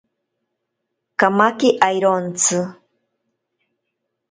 [1.19, 2.59] Kamake airontsi.